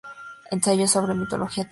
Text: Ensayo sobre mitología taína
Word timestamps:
Ensayo 0.55 0.87
sobre 0.87 1.13
mitología 1.13 1.63
taína 1.65 1.69